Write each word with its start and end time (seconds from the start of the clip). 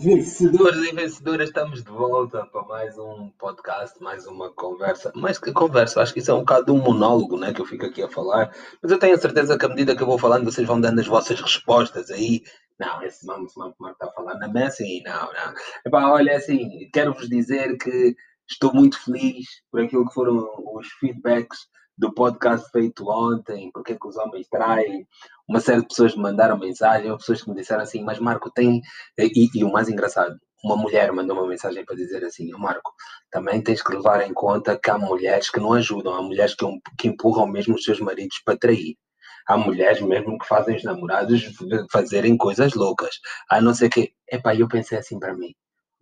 Vencedores 0.00 0.78
e 0.88 0.94
vencedoras, 0.94 1.48
estamos 1.48 1.82
de 1.82 1.90
volta 1.90 2.46
para 2.46 2.62
mais 2.62 2.96
um 2.96 3.30
podcast, 3.30 4.00
mais 4.00 4.28
uma 4.28 4.48
conversa. 4.52 5.10
Mais 5.16 5.40
que 5.40 5.50
conversa, 5.50 6.00
acho 6.00 6.12
que 6.12 6.20
isso 6.20 6.30
é 6.30 6.34
um 6.34 6.40
bocado 6.40 6.72
um 6.72 6.80
monólogo 6.80 7.36
né, 7.36 7.52
que 7.52 7.60
eu 7.60 7.66
fico 7.66 7.84
aqui 7.84 8.00
a 8.00 8.08
falar. 8.08 8.54
Mas 8.80 8.92
eu 8.92 8.98
tenho 9.00 9.16
a 9.16 9.18
certeza 9.18 9.58
que 9.58 9.66
à 9.66 9.68
medida 9.68 9.96
que 9.96 10.02
eu 10.02 10.06
vou 10.06 10.16
falando, 10.16 10.44
vocês 10.44 10.64
vão 10.64 10.80
dando 10.80 11.00
as 11.00 11.06
vossas 11.08 11.40
respostas 11.40 12.12
aí. 12.12 12.44
Não, 12.78 13.02
esse 13.02 13.26
mamo, 13.26 13.46
esse 13.46 13.58
mamo 13.58 13.74
está 13.90 14.06
a 14.06 14.12
falar 14.12 14.34
na 14.38 14.46
mesa, 14.46 14.68
assim, 14.68 15.02
não, 15.02 15.32
não. 15.32 15.54
Epá, 15.84 16.12
olha, 16.12 16.36
assim, 16.36 16.88
quero-vos 16.92 17.28
dizer 17.28 17.76
que 17.76 18.14
estou 18.48 18.72
muito 18.72 19.02
feliz 19.02 19.46
por 19.68 19.80
aquilo 19.80 20.06
que 20.06 20.14
foram 20.14 20.48
os 20.76 20.86
feedbacks 21.00 21.58
do 21.98 22.14
podcast 22.14 22.70
feito 22.70 23.10
ontem, 23.10 23.70
porque 23.72 23.92
é 23.92 23.98
que 23.98 24.06
os 24.06 24.16
homens 24.16 24.46
traem. 24.48 25.06
Uma 25.48 25.58
série 25.58 25.80
de 25.80 25.88
pessoas 25.88 26.14
me 26.14 26.22
mandaram 26.22 26.56
mensagem, 26.56 27.14
pessoas 27.16 27.42
que 27.42 27.50
me 27.50 27.56
disseram 27.56 27.82
assim, 27.82 28.02
mas 28.04 28.20
Marco 28.20 28.50
tem. 28.50 28.80
E, 29.18 29.48
e 29.52 29.64
o 29.64 29.72
mais 29.72 29.88
engraçado, 29.88 30.38
uma 30.62 30.76
mulher 30.76 31.12
mandou 31.12 31.36
uma 31.36 31.48
mensagem 31.48 31.84
para 31.84 31.96
dizer 31.96 32.24
assim: 32.24 32.50
Marco, 32.52 32.94
também 33.30 33.60
tens 33.60 33.82
que 33.82 33.92
levar 33.92 34.24
em 34.26 34.32
conta 34.32 34.78
que 34.78 34.90
há 34.90 34.96
mulheres 34.96 35.50
que 35.50 35.58
não 35.58 35.72
ajudam, 35.72 36.14
há 36.14 36.22
mulheres 36.22 36.54
que, 36.54 36.64
que 36.96 37.08
empurram 37.08 37.46
mesmo 37.48 37.74
os 37.74 37.82
seus 37.82 38.00
maridos 38.00 38.40
para 38.44 38.56
trair. 38.56 38.96
Há 39.48 39.56
mulheres 39.56 40.00
mesmo 40.00 40.38
que 40.38 40.46
fazem 40.46 40.76
os 40.76 40.84
namorados 40.84 41.42
fazerem 41.90 42.36
coisas 42.36 42.74
loucas. 42.74 43.16
A 43.50 43.60
não 43.60 43.74
ser 43.74 43.88
que. 43.88 44.12
Epá, 44.30 44.54
eu 44.54 44.68
pensei 44.68 44.98
assim 44.98 45.18
para 45.18 45.34
mim: 45.34 45.52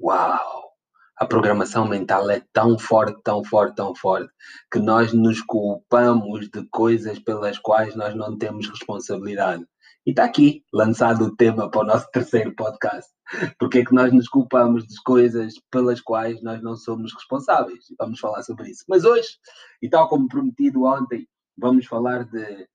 Uau! 0.00 0.75
A 1.16 1.24
programação 1.24 1.88
mental 1.88 2.30
é 2.30 2.42
tão 2.52 2.78
forte, 2.78 3.20
tão 3.22 3.42
forte, 3.42 3.76
tão 3.76 3.94
forte, 3.94 4.30
que 4.70 4.78
nós 4.78 5.12
nos 5.12 5.40
culpamos 5.40 6.48
de 6.50 6.66
coisas 6.68 7.18
pelas 7.18 7.58
quais 7.58 7.96
nós 7.96 8.14
não 8.14 8.36
temos 8.36 8.68
responsabilidade. 8.68 9.64
E 10.06 10.10
está 10.10 10.24
aqui, 10.24 10.62
lançado 10.72 11.24
o 11.24 11.34
tema 11.34 11.70
para 11.70 11.80
o 11.80 11.84
nosso 11.84 12.08
terceiro 12.12 12.54
podcast. 12.54 13.10
Porque 13.58 13.78
é 13.78 13.84
que 13.84 13.94
nós 13.94 14.12
nos 14.12 14.28
culpamos 14.28 14.86
de 14.86 14.94
coisas 15.02 15.54
pelas 15.70 16.00
quais 16.00 16.40
nós 16.42 16.62
não 16.62 16.76
somos 16.76 17.12
responsáveis? 17.12 17.86
Vamos 17.98 18.20
falar 18.20 18.42
sobre 18.42 18.70
isso. 18.70 18.84
Mas 18.88 19.04
hoje, 19.04 19.28
e 19.82 19.88
tal 19.88 20.08
como 20.08 20.28
prometido 20.28 20.84
ontem, 20.84 21.26
vamos 21.58 21.86
falar 21.86 22.24
de 22.24 22.68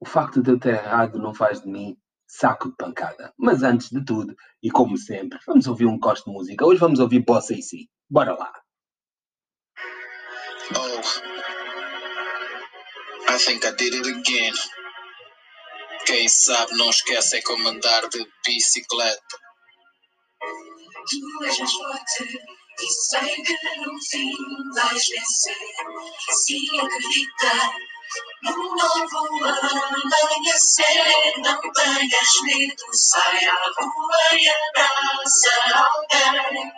o 0.00 0.04
facto 0.04 0.42
de 0.42 0.50
eu 0.50 0.58
ter 0.58 0.74
errado 0.74 1.18
não 1.18 1.32
faz 1.32 1.62
de 1.62 1.68
mim 1.68 1.96
saco 2.32 2.70
de 2.70 2.76
pancada. 2.76 3.32
Mas 3.36 3.62
antes 3.62 3.90
de 3.90 4.02
tudo, 4.04 4.34
e 4.62 4.70
como 4.70 4.96
sempre, 4.96 5.38
vamos 5.46 5.66
ouvir 5.66 5.86
um 5.86 5.98
costo 5.98 6.30
de 6.30 6.32
música. 6.32 6.64
Hoje 6.64 6.80
vamos 6.80 6.98
ouvir 6.98 7.20
Bossa 7.24 7.52
e 7.52 7.62
Si. 7.62 7.90
Bora 8.08 8.34
lá. 8.34 8.52
Oh, 10.74 11.00
I 13.28 13.38
think 13.38 13.64
I 13.66 13.72
did 13.72 13.94
it 13.94 14.08
again. 14.08 14.54
Quem 16.06 16.26
sabe 16.28 16.74
não 16.76 16.88
esquece 16.90 17.36
é 17.36 17.42
como 17.42 17.68
andar 17.68 18.08
de 18.08 18.26
bicicleta. 18.46 19.38
Tu 21.08 21.44
és 21.44 21.58
mais 21.58 21.72
forte 21.72 22.24
e 22.80 22.86
sei 22.86 23.36
que 23.42 23.52
no 23.80 24.02
fim 24.10 24.32
vais 24.74 25.08
vencer. 25.08 25.56
Se 26.30 26.58
acredita 26.80 27.72
no 28.42 28.74
novo 28.98 29.44
amanhecer, 30.22 31.38
não 31.38 31.60
tenhas 31.72 32.40
medo, 32.42 32.84
sai 32.92 33.44
à 33.44 33.54
rua 33.78 34.38
e 34.38 34.48
abraça 34.48 35.50
alguém. 35.74 36.72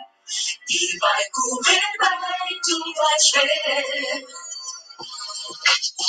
E 0.69 0.99
vai 0.99 1.23
correr 1.31 1.81
bem, 1.99 2.59
tu 2.63 2.93
vais 2.95 3.31
ver. 3.33 4.25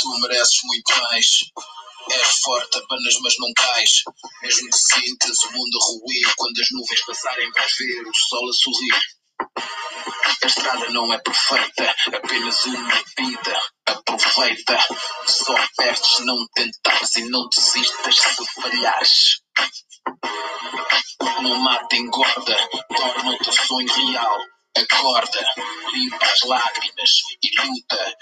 Tu 0.00 0.20
mereces 0.20 0.60
muito 0.64 1.02
mais. 1.02 1.26
És 2.08 2.38
forte 2.44 2.78
apenas, 2.78 3.14
mas 3.20 3.34
não 3.38 3.52
cais. 3.56 4.04
Mesmo 4.42 4.70
que 4.70 4.78
sintas 4.78 5.38
o 5.44 5.52
mundo 5.52 5.78
ruir, 5.80 6.34
quando 6.36 6.60
as 6.60 6.70
nuvens 6.70 7.04
passarem, 7.04 7.50
vais 7.52 7.72
ver 7.76 8.06
o 8.06 8.14
sol 8.14 8.48
a 8.48 8.52
sorrir. 8.52 9.15
A 10.46 10.48
estrada 10.48 10.88
não 10.90 11.12
é 11.12 11.18
perfeita, 11.18 11.92
apenas 12.14 12.64
uma 12.66 13.02
vida. 13.18 13.60
Aproveita, 13.84 14.78
só 15.26 15.56
perdes 15.76 16.20
não 16.20 16.46
tentares 16.54 17.16
e 17.16 17.28
não 17.28 17.48
desistas 17.48 18.16
se 18.16 18.44
falhares. 18.62 19.40
Não 21.42 21.56
mata, 21.56 21.96
engorda, 21.96 22.56
torna 22.96 23.32
o 23.32 23.38
teu 23.38 23.52
sonho 23.54 23.92
real. 23.92 24.38
Acorda, 24.76 25.46
limpa 25.94 26.26
as 26.26 26.40
lágrimas 26.42 27.10
e 27.42 27.62
luta. 27.62 28.16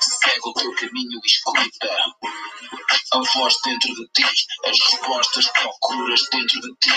Segue 0.00 0.48
o 0.48 0.52
teu 0.54 0.74
caminho 0.74 1.20
e 1.22 1.26
escuta. 1.26 1.96
A 3.12 3.18
voz 3.34 3.54
dentro 3.62 3.94
de 3.94 4.08
ti, 4.14 4.24
as 4.66 4.78
respostas 4.90 5.48
procuras 5.48 6.22
dentro 6.30 6.60
de 6.62 6.74
ti. 6.76 6.90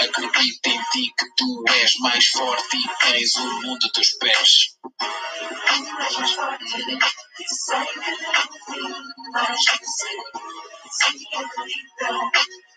Acredita 0.00 0.68
em 0.68 0.82
ti 0.92 1.14
que 1.18 1.34
tu 1.36 1.64
és 1.68 1.94
mais 2.00 2.26
forte 2.26 2.76
e 2.76 2.88
tens 3.06 3.34
o 3.36 3.62
mundo 3.62 3.86
a 3.86 3.92
teus 3.92 4.10
pés. 4.18 4.76
Tu 11.98 12.69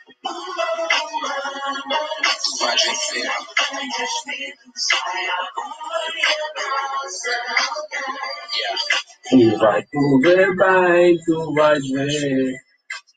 vais 2.59 2.83
vencer. 2.83 3.29
E 9.31 9.55
vai 9.57 9.83
correr 9.87 10.55
bem, 10.55 11.17
tu 11.25 11.53
vais 11.53 11.89
ver. 11.89 12.53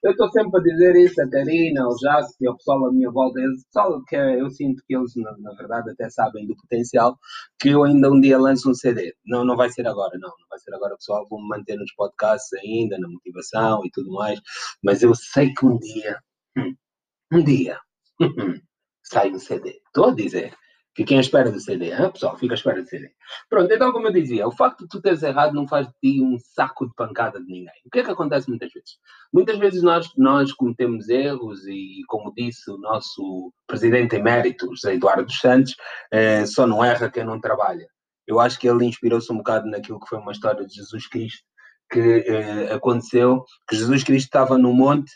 Eu 0.03 0.13
estou 0.13 0.31
sempre 0.31 0.61
a 0.61 0.63
dizer 0.63 0.95
isso 0.97 1.21
a 1.21 1.29
Karina, 1.29 1.83
ao 1.83 1.99
Jacques, 1.99 2.37
ao 2.47 2.57
pessoal 2.57 2.87
à 2.87 2.93
minha 2.93 3.11
volta. 3.11 3.41
Esse 3.41 3.65
pessoal 3.67 4.05
que 4.05 4.15
eu 4.15 4.49
sinto 4.51 4.81
que 4.87 4.95
eles, 4.95 5.17
na, 5.17 5.37
na, 5.39 5.53
verdade, 5.55 5.91
até 5.91 6.09
sabem 6.11 6.47
do 6.47 6.55
potencial, 6.55 7.19
que 7.59 7.71
eu 7.71 7.83
ainda 7.83 8.11
um 8.11 8.21
dia 8.21 8.39
lanço 8.39 8.71
um 8.71 8.75
CD. 8.75 9.15
Não, 9.27 9.45
não 9.45 9.57
vai 9.57 9.69
ser 9.71 9.87
agora, 9.87 10.17
não. 10.19 10.29
Não 10.29 10.47
vai 10.49 10.61
ser 10.61 10.73
agora, 10.75 10.97
pessoal. 10.97 11.27
Vou-me 11.29 11.49
manter 11.49 11.77
nos 11.77 11.93
podcasts 11.95 12.53
ainda, 12.63 12.97
na 12.99 13.09
motivação 13.09 13.85
e 13.85 13.91
tudo 13.91 14.13
mais. 14.13 14.41
Mas 14.81 15.03
eu 15.03 15.13
sei 15.15 15.53
que 15.53 15.67
um 15.67 15.77
dia, 15.79 16.21
um 17.33 17.45
dia, 17.45 17.79
sai 19.03 19.31
um 19.31 19.39
CD. 19.39 19.81
Estou 19.87 20.07
a 20.11 20.15
dizer. 20.15 20.55
Fiquem 20.97 21.19
à 21.19 21.21
espera 21.21 21.53
do 21.53 21.61
CD, 21.61 21.93
hein, 21.93 22.11
pessoal? 22.11 22.39
Fica 22.39 22.55
à 22.55 22.57
espera 22.57 22.83
do 22.83 22.89
CD. 22.89 23.11
Pronto, 23.51 23.71
então, 23.71 23.93
como 23.93 24.07
eu 24.07 24.13
dizia, 24.13 24.49
o 24.49 24.51
facto 24.51 24.81
de 24.81 24.89
tu 24.89 24.99
teres 24.99 25.23
errado 25.23 25.53
não 25.53 25.69
faz 25.69 25.87
de 25.87 25.93
ti 26.01 26.23
um 26.23 26.39
saco 26.39 26.87
de 26.87 26.95
pancada 26.95 27.39
de 27.39 27.45
ninguém. 27.47 27.75
O 27.85 27.91
que 27.91 27.99
é 27.99 28.03
que 28.03 28.11
acontece 28.11 28.49
muitas 28.49 28.73
vezes? 28.73 28.93
Muitas 29.31 29.59
vezes 29.59 29.83
nós, 29.83 30.11
nós 30.17 30.53
cometemos 30.55 31.11
erros 31.11 31.67
e, 31.67 32.01
como 32.09 32.33
disse 32.35 32.71
o 32.71 32.79
nosso 32.79 33.53
presidente 33.67 34.17
emérito, 34.17 34.75
José 34.75 34.95
Eduardo 34.95 35.27
dos 35.27 35.39
Santos, 35.39 35.75
eh, 36.11 36.47
só 36.47 36.67
não 36.67 36.83
erra 36.83 37.11
quem 37.11 37.25
não 37.25 37.39
trabalha. 37.39 37.87
Eu 38.27 38.41
acho 38.41 38.59
que 38.59 38.67
ele 38.67 38.87
inspirou-se 38.87 39.31
um 39.31 39.37
bocado 39.37 39.69
naquilo 39.69 40.01
que 40.01 40.09
foi 40.09 40.19
uma 40.19 40.33
história 40.33 40.67
de 40.67 40.75
Jesus 40.75 41.07
Cristo, 41.09 41.45
que 41.93 42.25
eh, 42.27 42.73
aconteceu, 42.73 43.45
que 43.69 43.77
Jesus 43.77 44.03
Cristo 44.03 44.29
estava 44.29 44.57
no 44.57 44.73
monte 44.73 45.13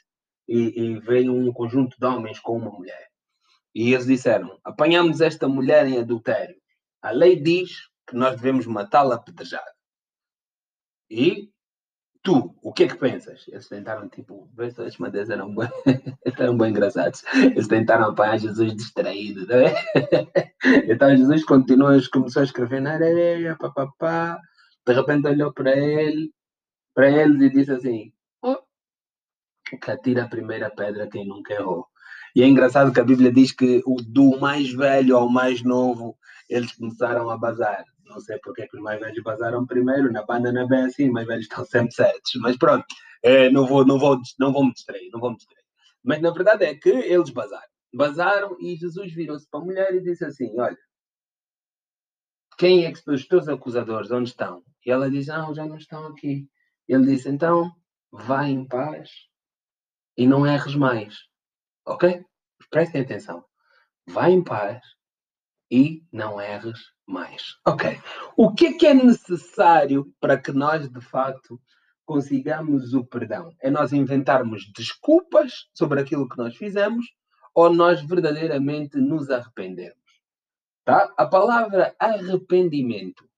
e, 0.50 0.80
e 0.80 0.98
veio 0.98 1.32
um 1.32 1.52
conjunto 1.52 1.96
de 1.96 2.04
homens 2.04 2.40
com 2.40 2.56
uma 2.56 2.70
mulher. 2.70 3.06
E 3.72 3.92
eles 3.92 4.06
disseram: 4.06 4.58
apanhamos 4.64 5.20
esta 5.20 5.48
mulher 5.48 5.86
em 5.86 5.98
adultério. 5.98 6.56
A 7.00 7.12
lei 7.12 7.40
diz 7.40 7.70
que 8.06 8.16
nós 8.16 8.34
devemos 8.34 8.66
matá-la 8.66 9.14
apedrejada. 9.14 9.70
E 11.08 11.50
tu, 12.22 12.54
o 12.62 12.72
que 12.72 12.84
é 12.84 12.88
que 12.88 12.96
pensas? 12.96 13.46
Eles 13.48 13.68
tentaram, 13.68 14.08
tipo, 14.08 14.50
ver 14.54 14.72
se 14.72 14.82
as 14.82 14.98
madeiras 14.98 15.30
eram 15.30 15.54
bem, 15.54 15.68
eram 16.38 16.58
bem 16.58 16.70
engraçados. 16.70 17.22
Eles 17.34 17.68
tentaram 17.68 18.10
apanhar 18.10 18.38
Jesus 18.38 18.74
distraído, 18.74 19.46
tá 19.46 19.54
Então 20.88 21.16
Jesus 21.16 21.44
continua, 21.44 21.96
começou 22.12 22.40
a 22.40 22.44
escrever 22.44 22.80
na 22.80 22.94
areia, 22.94 23.56
papapá. 23.56 24.40
De 24.86 24.92
repente 24.94 25.28
olhou 25.28 25.52
para 25.52 25.76
ele, 25.76 26.32
para 26.94 27.08
eles 27.08 27.40
e 27.40 27.50
disse 27.50 27.72
assim: 27.72 28.12
que 29.78 29.90
atira 29.90 30.24
a 30.24 30.28
primeira 30.28 30.70
pedra 30.70 31.08
quem 31.08 31.26
nunca 31.26 31.54
errou. 31.54 31.86
E 32.34 32.42
é 32.42 32.46
engraçado 32.46 32.92
que 32.92 33.00
a 33.00 33.04
Bíblia 33.04 33.32
diz 33.32 33.52
que 33.52 33.82
do 34.06 34.38
mais 34.38 34.72
velho 34.72 35.16
ao 35.16 35.28
mais 35.28 35.62
novo, 35.62 36.16
eles 36.48 36.72
começaram 36.72 37.28
a 37.30 37.36
bazar. 37.36 37.84
Não 38.04 38.20
sei 38.20 38.38
porque 38.42 38.62
é 38.62 38.66
que 38.68 38.76
os 38.76 38.82
mais 38.82 39.00
velhos 39.00 39.22
bazaram 39.22 39.66
primeiro, 39.66 40.12
na 40.12 40.24
banda 40.24 40.52
não 40.52 40.62
é 40.62 40.66
bem 40.66 40.84
assim, 40.84 41.06
os 41.06 41.12
mais 41.12 41.26
velhos 41.26 41.44
estão 41.44 41.64
sempre 41.64 41.92
certos. 41.92 42.32
Mas 42.36 42.56
pronto, 42.56 42.84
é, 43.22 43.50
não, 43.50 43.66
vou, 43.66 43.84
não, 43.84 43.98
vou, 43.98 44.18
não 44.38 44.52
vou 44.52 44.64
me 44.64 44.72
distrair, 44.72 45.10
não 45.12 45.20
vou 45.20 45.30
me 45.30 45.36
distrair. 45.36 45.64
Mas 46.02 46.20
na 46.20 46.30
verdade 46.30 46.64
é 46.64 46.74
que 46.74 46.88
eles 46.88 47.30
bazaram. 47.30 47.68
Bazaram 47.92 48.56
e 48.60 48.76
Jesus 48.76 49.12
virou-se 49.12 49.48
para 49.50 49.60
a 49.60 49.64
mulher 49.64 49.94
e 49.94 50.00
disse 50.00 50.24
assim: 50.24 50.58
Olha, 50.58 50.78
quem 52.56 52.84
é 52.84 52.92
que 52.92 53.10
os 53.10 53.26
teus 53.26 53.48
acusadores, 53.48 54.10
onde 54.10 54.30
estão? 54.30 54.62
E 54.86 54.90
ela 54.90 55.10
diz: 55.10 55.26
Não, 55.26 55.54
já 55.54 55.66
não 55.66 55.76
estão 55.76 56.06
aqui. 56.06 56.48
Ele 56.88 57.06
disse: 57.06 57.28
Então, 57.28 57.70
vai 58.12 58.50
em 58.50 58.66
paz 58.66 59.29
e 60.16 60.26
não 60.26 60.46
erres 60.46 60.74
mais. 60.74 61.16
Ok? 61.86 62.24
Prestem 62.70 63.02
atenção. 63.02 63.44
Vai 64.06 64.32
em 64.32 64.42
paz 64.42 64.80
e 65.70 66.04
não 66.12 66.40
erres 66.40 66.78
mais. 67.06 67.58
Ok. 67.66 68.00
O 68.36 68.52
que 68.52 68.66
é 68.66 68.72
que 68.72 68.86
é 68.86 68.94
necessário 68.94 70.12
para 70.20 70.38
que 70.38 70.52
nós, 70.52 70.88
de 70.88 71.00
facto, 71.00 71.60
consigamos 72.04 72.94
o 72.94 73.04
perdão? 73.04 73.54
É 73.60 73.70
nós 73.70 73.92
inventarmos 73.92 74.70
desculpas 74.72 75.68
sobre 75.74 76.00
aquilo 76.00 76.28
que 76.28 76.38
nós 76.38 76.56
fizemos 76.56 77.06
ou 77.54 77.72
nós 77.72 78.02
verdadeiramente 78.02 78.98
nos 78.98 79.30
arrependemos. 79.30 79.98
Tá? 80.84 81.12
A 81.16 81.26
palavra 81.26 81.94
arrependimento, 81.98 83.28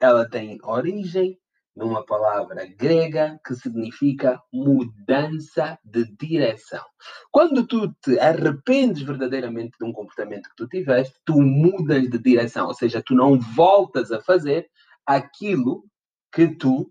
ela 0.00 0.28
tem 0.28 0.58
origem 0.62 1.38
numa 1.74 2.04
palavra 2.04 2.66
grega 2.76 3.40
que 3.46 3.54
significa 3.54 4.40
mudança 4.52 5.78
de 5.84 6.04
direção. 6.16 6.84
Quando 7.30 7.66
tu 7.66 7.92
te 8.02 8.18
arrependes 8.18 9.02
verdadeiramente 9.02 9.76
de 9.78 9.86
um 9.86 9.92
comportamento 9.92 10.48
que 10.48 10.56
tu 10.56 10.68
tiveste, 10.68 11.14
tu 11.24 11.40
mudas 11.40 12.08
de 12.08 12.18
direção, 12.18 12.66
ou 12.66 12.74
seja, 12.74 13.02
tu 13.04 13.14
não 13.14 13.38
voltas 13.38 14.12
a 14.12 14.20
fazer 14.20 14.68
aquilo 15.06 15.84
que 16.32 16.48
tu 16.48 16.90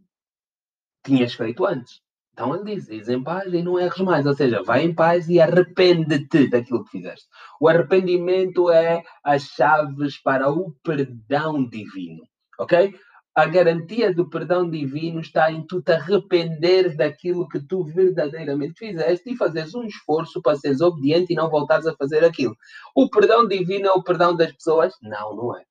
tinhas 1.03 1.33
feito 1.33 1.65
antes. 1.65 2.01
Então 2.39 2.55
ele 2.55 2.75
diz: 2.75 2.85
diz 2.87 3.09
em 3.09 3.21
paz 3.21 3.53
e 3.53 3.61
não 3.61 3.77
erres 3.77 3.99
mais. 3.99 4.25
Ou 4.25 4.33
seja, 4.33 4.63
vai 4.63 4.83
em 4.83 4.95
paz 4.95 5.27
e 5.27 5.41
arrepende-te 5.41 6.47
daquilo 6.47 6.85
que 6.85 6.91
fizeste. 6.91 7.27
O 7.59 7.67
arrependimento 7.67 8.71
é 8.71 9.03
as 9.23 9.43
chaves 9.43 10.21
para 10.21 10.49
o 10.49 10.73
perdão 10.81 11.67
divino. 11.67 12.23
Ok? 12.57 12.95
A 13.39 13.45
garantia 13.45 14.13
do 14.13 14.29
perdão 14.29 14.69
divino 14.69 15.21
está 15.21 15.49
em 15.49 15.65
tu 15.65 15.81
te 15.81 15.93
arrependeres 15.93 16.97
daquilo 16.97 17.47
que 17.47 17.57
tu 17.57 17.85
verdadeiramente 17.85 18.77
fizeste 18.77 19.31
e 19.31 19.37
fazeres 19.37 19.73
um 19.73 19.85
esforço 19.85 20.41
para 20.41 20.57
seres 20.57 20.81
obediente 20.81 21.31
e 21.31 21.37
não 21.37 21.49
voltares 21.49 21.87
a 21.87 21.95
fazer 21.95 22.25
aquilo. 22.25 22.53
O 22.93 23.09
perdão 23.09 23.47
divino 23.47 23.87
é 23.87 23.91
o 23.93 24.03
perdão 24.03 24.35
das 24.35 24.51
pessoas? 24.51 24.93
Não, 25.01 25.33
não 25.37 25.57
é. 25.57 25.63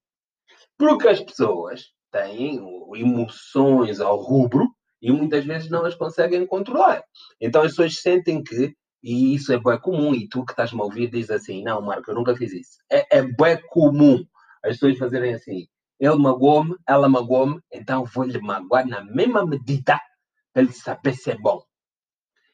Porque 0.79 1.09
as 1.09 1.21
pessoas 1.21 1.93
têm 2.11 2.59
emoções 2.95 4.01
ao 4.01 4.17
rubro 4.17 4.67
e 5.03 5.13
muitas 5.13 5.45
vezes 5.45 5.69
não 5.69 5.85
as 5.85 5.95
conseguem 5.95 6.47
controlar. 6.47 7.05
Então 7.39 7.61
as 7.61 7.73
pessoas 7.73 8.01
sentem 8.01 8.43
que, 8.43 8.75
e 9.03 9.35
isso 9.35 9.53
é 9.53 9.59
bem 9.59 9.79
comum, 9.79 10.15
e 10.15 10.27
tu 10.27 10.43
que 10.43 10.53
estás-me 10.53 10.81
a 10.81 10.85
ouvir 10.85 11.11
diz 11.11 11.31
assim, 11.31 11.63
não 11.63 11.83
Marco, 11.83 12.11
eu 12.11 12.15
nunca 12.15 12.35
fiz 12.35 12.51
isso. 12.51 12.79
É, 12.91 13.19
é 13.19 13.23
bem 13.23 13.61
comum 13.69 14.25
as 14.65 14.79
pessoas 14.79 14.97
fazerem 14.97 15.35
assim, 15.35 15.69
ele 15.99 16.17
magoou-me, 16.17 16.77
ela 16.87 17.09
magoou-me, 17.09 17.61
então 17.73 18.05
vou-lhe 18.05 18.39
magoar 18.41 18.87
na 18.87 19.05
mesma 19.05 19.45
medida 19.47 20.01
para 20.53 20.63
ele 20.63 20.73
saber 20.73 21.15
se 21.15 21.31
é 21.31 21.37
bom. 21.37 21.63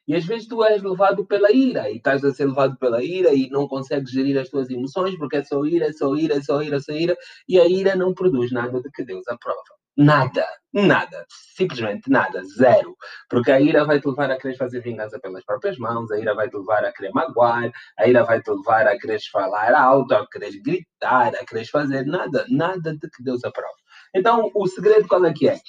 E 0.06 0.14
às 0.14 0.25
vezes 0.25 0.46
tu 0.46 0.62
és 0.62 0.82
levado 0.82 1.26
pela 1.26 1.50
ira 1.50 1.91
e 1.91 1.96
estás 1.96 2.23
a 2.25 2.32
ser 2.32 2.46
levado 2.46 2.76
pela 2.76 3.02
ira 3.02 3.32
e 3.32 3.49
não 3.49 3.67
consegues 3.67 4.11
gerir 4.11 4.38
as 4.38 4.50
tuas 4.50 4.69
emoções 4.69 5.17
porque 5.17 5.37
é 5.37 5.44
só 5.44 5.64
ira, 5.64 5.87
é 5.87 5.93
só 5.93 6.14
ira, 6.14 6.35
é 6.37 6.43
só 6.43 6.62
ira, 6.62 6.76
é 6.76 6.81
só 6.81 6.93
ira 6.93 7.17
e 7.49 7.58
a 7.58 7.67
ira 7.67 7.96
não 7.96 8.12
produz 8.12 8.52
nada 8.52 8.81
de 8.82 8.91
que 8.91 9.05
Deus 9.05 9.26
aprova. 9.29 9.84
Nada, 9.96 10.44
nada, 10.73 11.25
simplesmente 11.56 12.11
nada, 12.11 12.43
zero. 12.58 12.96
Porque 13.31 13.52
a 13.52 13.61
ira 13.61 13.85
vai 13.85 14.00
te 14.00 14.08
levar 14.08 14.31
a 14.31 14.37
querer 14.37 14.56
fazer 14.56 14.81
vingança 14.81 15.20
pelas 15.20 15.44
próprias 15.44 15.79
mãos, 15.79 16.11
a 16.11 16.19
ira 16.19 16.35
vai 16.35 16.49
te 16.50 16.56
levar 16.56 16.85
a 16.85 16.93
querer 16.93 17.12
magoar, 17.12 17.70
a 17.99 18.08
ira 18.08 18.25
vai 18.25 18.43
te 18.43 18.50
levar 18.50 18.88
a 18.88 18.99
querer 18.99 19.20
falar 19.31 19.73
alto, 19.73 20.12
a 20.14 20.26
querer 20.29 20.61
gritar, 20.61 21.35
a 21.37 21.44
querer 21.44 21.64
fazer 21.67 22.05
nada, 22.06 22.44
nada 22.49 22.93
de 22.96 23.08
que 23.08 23.23
Deus 23.23 23.44
aprova. 23.44 23.75
Então, 24.14 24.50
o 24.55 24.67
segredo 24.67 25.06
qual 25.06 25.25
é 25.25 25.32
que 25.32 25.49
é? 25.49 25.61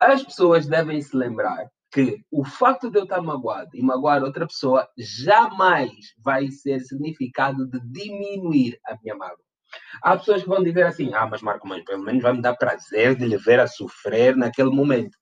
As 0.00 0.22
pessoas 0.24 0.66
devem 0.66 1.00
se 1.00 1.16
lembrar 1.16 1.70
que 1.92 2.20
o 2.30 2.44
facto 2.44 2.90
de 2.90 2.98
eu 2.98 3.04
estar 3.04 3.20
magoado 3.20 3.70
e 3.74 3.82
magoar 3.82 4.22
outra 4.22 4.46
pessoa 4.46 4.88
jamais 4.96 5.90
vai 6.18 6.50
ser 6.50 6.80
significado 6.80 7.68
de 7.68 7.80
diminuir 7.80 8.80
a 8.86 8.96
minha 9.02 9.16
mágoa. 9.16 9.49
Há 10.02 10.16
pessoas 10.16 10.42
que 10.42 10.48
vão 10.48 10.62
dizer 10.62 10.86
assim: 10.86 11.12
ah, 11.14 11.26
mas 11.26 11.42
Marco, 11.42 11.66
mas 11.66 11.84
pelo 11.84 12.02
menos 12.02 12.22
vai 12.22 12.32
me 12.32 12.42
dar 12.42 12.56
prazer 12.56 13.16
de 13.16 13.26
lhe 13.26 13.36
ver 13.36 13.60
a 13.60 13.66
sofrer 13.66 14.36
naquele 14.36 14.70
momento. 14.70 15.16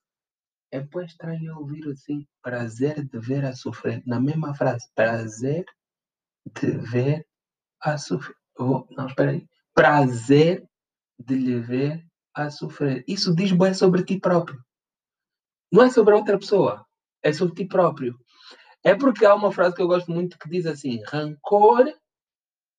É 0.70 0.80
pois 0.80 1.10
estranho 1.10 1.58
ouvir 1.58 1.88
assim: 1.88 2.26
prazer 2.42 3.04
de 3.04 3.18
ver 3.18 3.44
a 3.44 3.54
sofrer. 3.54 4.02
Na 4.06 4.20
mesma 4.20 4.54
frase: 4.54 4.86
prazer 4.94 5.64
de 6.60 6.70
ver 6.70 7.26
a 7.80 7.96
sofrer. 7.98 8.36
Oh, 8.58 8.86
não, 8.90 9.06
espera 9.06 9.32
aí. 9.32 9.46
Prazer 9.74 10.64
de 11.18 11.34
lhe 11.34 11.60
ver 11.60 12.04
a 12.34 12.50
sofrer. 12.50 13.04
Isso 13.08 13.34
diz 13.34 13.52
bem 13.52 13.74
sobre 13.74 14.04
ti 14.04 14.18
próprio. 14.18 14.60
Não 15.72 15.82
é 15.84 15.90
sobre 15.90 16.14
outra 16.14 16.38
pessoa, 16.38 16.84
é 17.22 17.32
sobre 17.32 17.54
ti 17.54 17.66
próprio. 17.66 18.18
É 18.84 18.94
porque 18.94 19.24
há 19.24 19.34
uma 19.34 19.52
frase 19.52 19.74
que 19.74 19.82
eu 19.82 19.88
gosto 19.88 20.10
muito 20.10 20.38
que 20.38 20.48
diz 20.48 20.66
assim: 20.66 21.02
rancor 21.06 21.92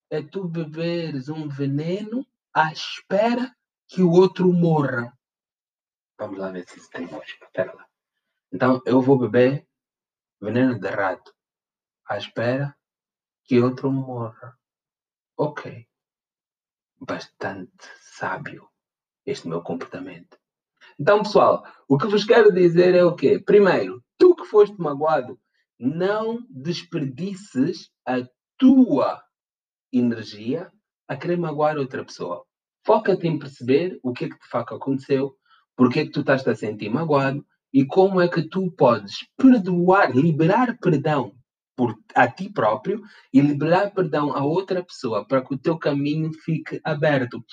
é 0.10 0.22
tu 0.22 0.48
beberes 0.48 1.30
um 1.30 1.48
veneno 1.48 2.26
à 2.54 2.72
espera 2.72 3.56
que 3.88 4.02
o 4.02 4.12
outro 4.12 4.52
morra. 4.52 5.16
Vamos 6.18 6.40
lá 6.40 6.52
ver 6.52 6.68
se 6.68 6.80
isso 6.80 6.90
tem 6.90 7.06
lógica. 7.06 7.46
Espera 7.46 7.74
lá. 7.74 7.88
Então, 8.52 8.82
eu 8.86 9.02
vou 9.02 9.18
beber 9.18 9.68
veneno 10.42 10.80
de 10.80 10.88
rato 10.88 11.34
à 12.06 12.18
espera 12.18 12.76
que 13.44 13.60
outro 13.60 13.92
morra. 13.92 14.58
Ok. 15.38 15.88
Bastante 17.00 17.88
sábio 18.00 18.70
este 19.26 19.48
meu 19.48 19.62
comportamento. 19.62 20.38
Então, 21.00 21.24
pessoal, 21.24 21.66
o 21.88 21.98
que 21.98 22.08
vos 22.08 22.26
quero 22.26 22.52
dizer 22.52 22.96
é 22.96 23.04
o 23.04 23.16
quê? 23.16 23.40
Primeiro, 23.40 24.04
tu 24.18 24.36
que 24.36 24.46
foste 24.46 24.76
magoado, 24.80 25.40
não 25.80 26.46
desperdices 26.50 27.90
a 28.06 28.18
tua 28.58 29.24
energia 29.92 30.72
a 31.08 31.16
querer 31.16 31.38
magoar 31.38 31.78
outra 31.78 32.04
pessoa. 32.06 32.46
Foca-te 32.86 33.28
em 33.28 33.38
perceber 33.38 34.00
o 34.04 34.14
que 34.14 34.26
é 34.26 34.30
que 34.30 34.40
de 34.40 34.48
facto 34.48 34.76
aconteceu, 34.76 35.36
porque 35.76 36.02
é 36.02 36.06
que 36.06 36.12
tu 36.12 36.22
estás 36.22 36.48
a 36.48 36.56
sentir 36.56 36.90
magoado 36.90 37.46
e 37.74 37.86
como 37.86 38.20
é 38.22 38.28
que 38.28 38.48
tu 38.48 38.72
podes 38.72 39.28
perdoar, 39.38 40.16
liberar 40.16 40.78
perdão 40.80 41.34
por, 41.76 41.96
a 42.14 42.28
ti 42.28 42.50
próprio 42.50 43.02
e 43.34 43.40
liberar 43.40 43.92
perdão 43.92 44.36
a 44.36 44.44
outra 44.44 44.84
pessoa 44.84 45.26
para 45.26 45.42
que 45.42 45.54
o 45.54 45.58
teu 45.58 45.78
caminho 45.78 46.32
fique 46.44 46.82
aberto. 46.84 47.44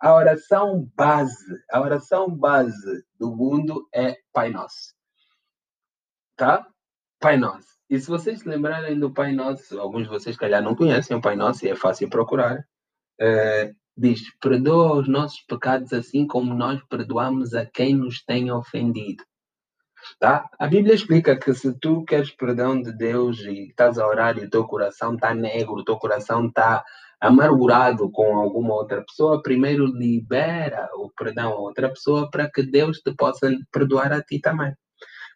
A 0.00 0.14
oração 0.14 0.90
base, 0.94 1.62
a 1.70 1.80
oração 1.80 2.34
base 2.34 3.04
do 3.18 3.34
mundo 3.34 3.88
é 3.92 4.16
Pai 4.32 4.50
Nosso. 4.50 4.94
Tá? 6.36 6.66
Pai 7.20 7.36
Nosso. 7.36 7.73
E 7.94 8.00
se 8.00 8.08
vocês 8.08 8.42
lembrarem 8.42 8.98
do 8.98 9.08
Pai 9.08 9.30
Nosso, 9.30 9.78
alguns 9.78 10.02
de 10.02 10.08
vocês, 10.08 10.36
calhar, 10.36 10.60
não 10.60 10.74
conhecem 10.74 11.16
o 11.16 11.20
Pai 11.20 11.36
Nosso 11.36 11.64
e 11.64 11.68
é 11.68 11.76
fácil 11.76 12.10
procurar, 12.10 12.66
é, 13.20 13.72
diz: 13.96 14.20
Perdoa 14.40 14.96
os 14.96 15.06
nossos 15.06 15.40
pecados 15.42 15.92
assim 15.92 16.26
como 16.26 16.52
nós 16.54 16.82
perdoamos 16.90 17.54
a 17.54 17.64
quem 17.64 17.94
nos 17.94 18.20
tem 18.24 18.50
ofendido. 18.50 19.22
Tá? 20.18 20.50
A 20.58 20.66
Bíblia 20.66 20.92
explica 20.92 21.38
que 21.38 21.54
se 21.54 21.72
tu 21.78 22.04
queres 22.04 22.32
perdão 22.32 22.82
de 22.82 22.90
Deus 22.90 23.38
e 23.42 23.68
estás 23.68 23.96
a 23.96 24.08
orar 24.08 24.36
e 24.38 24.46
o 24.46 24.50
teu 24.50 24.64
coração 24.64 25.14
está 25.14 25.32
negro, 25.32 25.74
o 25.74 25.84
teu 25.84 25.96
coração 25.96 26.48
está 26.48 26.84
amargurado 27.20 28.10
com 28.10 28.36
alguma 28.36 28.74
outra 28.74 29.04
pessoa, 29.04 29.40
primeiro 29.40 29.86
libera 29.86 30.90
o 30.96 31.12
perdão 31.16 31.52
a 31.52 31.60
outra 31.60 31.90
pessoa 31.90 32.28
para 32.28 32.50
que 32.50 32.64
Deus 32.64 32.98
te 32.98 33.14
possa 33.14 33.48
perdoar 33.70 34.12
a 34.12 34.20
ti 34.20 34.40
também. 34.40 34.74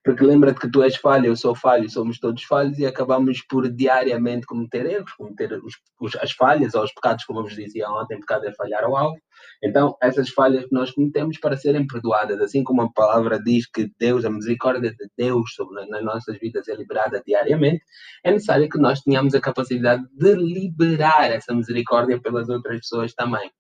Porque 0.09 0.25
lembra-te 0.25 0.61
que 0.61 0.71
tu 0.71 0.83
és 0.83 0.97
falho, 0.97 1.27
eu 1.27 1.37
sou 1.37 1.55
falho, 1.55 1.87
somos 1.91 2.19
todos 2.19 2.43
falhos 2.43 2.79
e 2.79 2.87
acabamos 2.87 3.43
por 3.43 3.69
diariamente 3.71 4.47
cometer 4.47 4.87
erros, 4.87 5.13
cometer 5.13 5.53
os, 5.63 5.75
os, 6.01 6.17
as 6.17 6.33
falhas 6.33 6.75
ou 6.75 6.83
os 6.83 6.95
pecados, 6.95 7.27
como 7.27 7.41
eu 7.41 7.43
vos 7.43 7.55
dizia 7.55 7.91
ontem, 7.91 8.19
pecado 8.19 8.47
é 8.47 8.55
falhar 8.55 8.85
ao 8.85 8.97
alvo. 8.97 9.19
Então, 9.63 9.99
essas 10.03 10.31
falhas 10.31 10.65
que 10.65 10.73
nós 10.73 10.93
cometemos 10.93 11.39
para 11.39 11.59
serem 11.59 11.87
perdoadas, 11.87 12.41
assim 12.41 12.65
como 12.65 12.81
a 12.81 12.91
palavra 12.91 13.39
diz 13.39 13.71
que 13.71 13.93
Deus, 13.99 14.25
a 14.25 14.31
misericórdia 14.31 14.91
de 14.93 15.11
Deus 15.15 15.53
sobre, 15.55 15.85
nas 15.91 16.03
nossas 16.03 16.39
vidas 16.39 16.67
é 16.69 16.75
liberada 16.75 17.23
diariamente, 17.27 17.85
é 18.25 18.31
necessário 18.31 18.67
que 18.67 18.79
nós 18.79 19.03
tenhamos 19.03 19.35
a 19.35 19.43
capacidade 19.43 20.05
de 20.15 20.35
liberar 20.37 21.31
essa 21.31 21.55
misericórdia 21.55 22.19
pelas 22.19 22.49
outras 22.49 22.79
pessoas 22.79 23.13
também. 23.13 23.51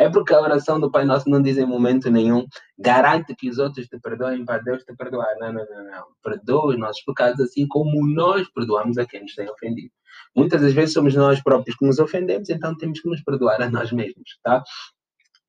É 0.00 0.08
porque 0.08 0.32
a 0.32 0.40
oração 0.40 0.80
do 0.80 0.90
Pai 0.90 1.04
Nosso 1.04 1.28
não 1.28 1.42
diz 1.42 1.58
em 1.58 1.66
momento 1.66 2.10
nenhum 2.10 2.46
garante 2.78 3.34
que 3.34 3.50
os 3.50 3.58
outros 3.58 3.86
te 3.86 4.00
perdoem 4.00 4.46
para 4.46 4.62
Deus 4.62 4.82
te 4.82 4.96
perdoar. 4.96 5.28
Não, 5.38 5.52
não, 5.52 5.66
não, 5.66 5.84
não. 5.84 6.06
Perdoa 6.22 6.68
os 6.68 6.78
nossos 6.78 7.04
pecados 7.04 7.38
assim 7.38 7.68
como 7.68 8.06
nós 8.06 8.48
perdoamos 8.48 8.96
a 8.96 9.04
quem 9.04 9.20
nos 9.20 9.34
tem 9.34 9.46
ofendido. 9.50 9.92
Muitas 10.34 10.62
das 10.62 10.72
vezes 10.72 10.94
somos 10.94 11.14
nós 11.14 11.42
próprios 11.42 11.76
que 11.76 11.84
nos 11.84 11.98
ofendemos, 11.98 12.48
então 12.48 12.74
temos 12.78 12.98
que 12.98 13.10
nos 13.10 13.22
perdoar 13.22 13.60
a 13.60 13.68
nós 13.68 13.92
mesmos, 13.92 14.38
tá? 14.42 14.62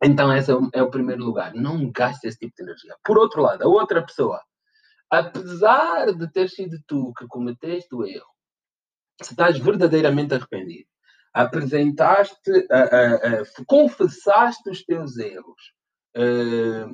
Então 0.04 0.36
esse 0.36 0.52
é 0.74 0.84
o 0.84 0.92
primeiro 0.92 1.24
lugar. 1.24 1.54
Não 1.54 1.90
gaste 1.90 2.28
esse 2.28 2.40
tipo 2.40 2.54
de 2.54 2.64
energia. 2.64 2.94
Por 3.06 3.18
outro 3.18 3.42
lado, 3.42 3.64
a 3.64 3.68
outra 3.70 4.06
pessoa, 4.06 4.42
apesar 5.10 6.14
de 6.14 6.30
ter 6.30 6.50
sido 6.50 6.78
tu 6.86 7.14
que 7.18 7.26
cometeste 7.26 7.96
o 7.96 8.06
erro, 8.06 8.28
se 9.22 9.32
estás 9.32 9.58
verdadeiramente 9.58 10.34
arrependido, 10.34 10.91
apresentaste, 11.34 12.68
confessaste 13.68 14.70
os 14.70 14.84
teus 14.84 15.18
erros. 15.18 15.74
Uh, 16.14 16.94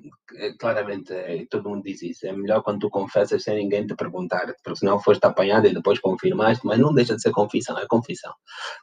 claramente, 0.59 1.11
é, 1.11 1.43
todo 1.49 1.69
mundo 1.69 1.83
diz 1.83 2.03
isso. 2.03 2.27
É 2.27 2.31
melhor 2.31 2.61
quando 2.61 2.81
tu 2.81 2.89
confessas 2.89 3.43
sem 3.43 3.55
ninguém 3.55 3.87
te 3.87 3.95
perguntar, 3.95 4.45
porque 4.63 4.79
senão 4.79 4.99
foste 4.99 5.25
apanhado 5.25 5.65
e 5.65 5.73
depois 5.73 5.99
confirmaste, 5.99 6.63
mas 6.65 6.77
não 6.77 6.93
deixa 6.93 7.15
de 7.15 7.21
ser 7.23 7.31
confissão, 7.31 7.77
é 7.79 7.87
confissão. 7.87 8.31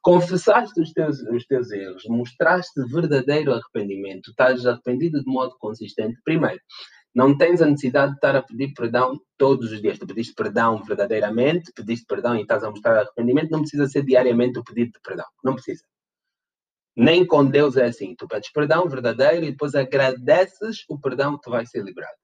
Confessaste 0.02 0.80
os 0.80 0.90
teus, 0.92 1.20
os 1.20 1.46
teus 1.46 1.70
erros, 1.70 2.02
mostraste 2.08 2.82
verdadeiro 2.88 3.52
arrependimento, 3.52 4.30
estás 4.30 4.66
arrependido 4.66 5.22
de 5.22 5.30
modo 5.30 5.54
consistente. 5.60 6.18
Primeiro, 6.24 6.60
Não 7.14 7.36
tens 7.36 7.62
a 7.62 7.66
necessidade 7.66 8.12
de 8.12 8.16
estar 8.16 8.34
a 8.34 8.42
pedir 8.42 8.72
perdão 8.74 9.20
todos 9.38 9.70
os 9.70 9.80
dias. 9.80 9.98
Tu 9.98 10.06
pediste 10.06 10.34
perdão 10.34 10.82
verdadeiramente, 10.82 11.72
pediste 11.72 12.04
perdão 12.06 12.36
e 12.36 12.42
estás 12.42 12.64
a 12.64 12.70
mostrar 12.70 12.98
arrependimento, 12.98 13.50
não 13.50 13.60
precisa 13.60 13.86
ser 13.86 14.04
diariamente 14.04 14.58
o 14.58 14.64
pedido 14.64 14.92
de 14.92 15.00
perdão. 15.00 15.26
Não 15.44 15.54
precisa. 15.54 15.84
Nem 16.96 17.24
com 17.24 17.44
Deus 17.44 17.76
é 17.76 17.84
assim. 17.84 18.14
Tu 18.16 18.26
pedes 18.26 18.50
perdão 18.50 18.88
verdadeiro 18.88 19.44
e 19.44 19.50
depois 19.52 19.74
agradeces 19.74 20.84
o 20.88 20.98
perdão 20.98 21.38
que 21.38 21.50
vai 21.50 21.64
ser 21.66 21.84
liberado. 21.84 22.16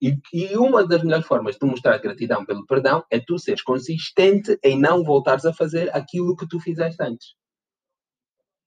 E, 0.00 0.18
e, 0.32 0.56
uma 0.56 0.84
das 0.84 1.04
melhores 1.04 1.26
formas 1.26 1.56
de 1.56 1.64
mostrar 1.64 1.96
gratidão 1.98 2.44
pelo 2.44 2.66
perdão 2.66 3.04
é 3.08 3.20
tu 3.20 3.38
seres 3.38 3.62
consistente 3.62 4.58
em 4.64 4.76
não 4.76 5.04
voltares 5.04 5.44
a 5.44 5.54
fazer 5.54 5.94
aquilo 5.96 6.36
que 6.36 6.48
tu 6.48 6.58
fizeste 6.58 7.00
antes. 7.00 7.36